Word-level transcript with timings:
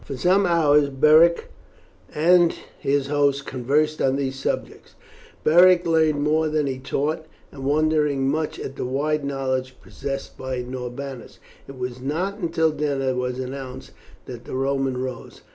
For 0.03 0.17
some 0.17 0.47
hours 0.47 0.89
Beric 0.89 1.51
and 2.11 2.55
his 2.79 3.05
host 3.05 3.45
conversed 3.45 4.01
on 4.01 4.15
these 4.15 4.35
subjects, 4.35 4.95
Beric 5.43 5.85
learning 5.85 6.23
more 6.23 6.49
than 6.49 6.65
he 6.65 6.79
taught, 6.79 7.27
and 7.51 7.63
wondering 7.65 8.27
much 8.27 8.57
at 8.59 8.77
the 8.77 8.85
wide 8.85 9.23
knowledge 9.23 9.79
possessed 9.79 10.35
by 10.39 10.63
Norbanus. 10.63 11.37
It 11.67 11.77
was 11.77 12.01
not 12.01 12.39
until 12.39 12.71
dinner 12.71 13.13
was 13.13 13.37
announced 13.37 13.91
that 14.25 14.45
the 14.45 14.55
Roman 14.55 14.97
rose. 14.99 15.41